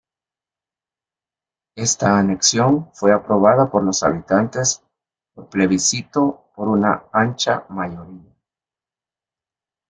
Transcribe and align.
Esta 1.75 2.17
anexión 2.17 2.91
fue 2.95 3.13
aprobada 3.13 3.69
por 3.69 3.83
los 3.83 4.01
habitantes 4.01 4.81
por 5.35 5.47
plebiscito 5.47 6.45
por 6.55 6.69
una 6.69 7.03
ancha 7.13 7.67
mayoría. 7.69 8.33